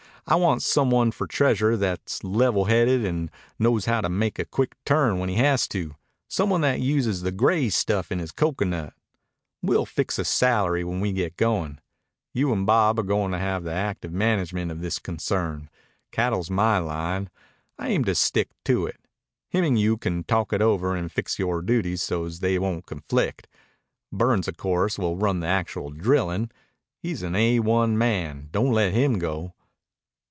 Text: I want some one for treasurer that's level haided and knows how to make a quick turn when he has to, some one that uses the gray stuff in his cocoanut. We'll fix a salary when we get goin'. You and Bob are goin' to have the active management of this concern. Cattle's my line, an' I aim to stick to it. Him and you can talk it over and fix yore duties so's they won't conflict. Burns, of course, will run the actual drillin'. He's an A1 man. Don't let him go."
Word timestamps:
I 0.27 0.35
want 0.35 0.61
some 0.61 0.91
one 0.91 1.11
for 1.11 1.27
treasurer 1.27 1.75
that's 1.75 2.23
level 2.23 2.65
haided 2.67 3.03
and 3.05 3.29
knows 3.59 3.85
how 3.85 3.99
to 3.99 4.07
make 4.07 4.39
a 4.39 4.45
quick 4.45 4.75
turn 4.85 5.17
when 5.19 5.27
he 5.27 5.35
has 5.35 5.67
to, 5.69 5.95
some 6.29 6.51
one 6.51 6.61
that 6.61 6.79
uses 6.79 7.21
the 7.21 7.33
gray 7.33 7.69
stuff 7.69 8.13
in 8.13 8.19
his 8.19 8.31
cocoanut. 8.31 8.93
We'll 9.61 9.85
fix 9.87 10.17
a 10.19 10.23
salary 10.23 10.85
when 10.85 11.01
we 11.01 11.11
get 11.11 11.35
goin'. 11.35 11.81
You 12.33 12.53
and 12.53 12.65
Bob 12.65 12.97
are 12.99 13.03
goin' 13.03 13.31
to 13.31 13.39
have 13.39 13.63
the 13.65 13.73
active 13.73 14.13
management 14.13 14.71
of 14.71 14.79
this 14.79 14.99
concern. 14.99 15.69
Cattle's 16.11 16.49
my 16.51 16.77
line, 16.77 17.23
an' 17.77 17.87
I 17.87 17.89
aim 17.89 18.05
to 18.05 18.15
stick 18.15 18.51
to 18.65 18.85
it. 18.85 19.01
Him 19.49 19.65
and 19.65 19.77
you 19.77 19.97
can 19.97 20.23
talk 20.23 20.53
it 20.53 20.61
over 20.61 20.95
and 20.95 21.11
fix 21.11 21.39
yore 21.39 21.61
duties 21.63 22.03
so's 22.03 22.39
they 22.39 22.57
won't 22.57 22.85
conflict. 22.85 23.49
Burns, 24.13 24.47
of 24.47 24.55
course, 24.55 24.97
will 24.97 25.17
run 25.17 25.41
the 25.41 25.47
actual 25.47 25.89
drillin'. 25.91 26.51
He's 26.99 27.21
an 27.23 27.33
A1 27.33 27.93
man. 27.95 28.47
Don't 28.53 28.71
let 28.71 28.93
him 28.93 29.17
go." 29.19 29.55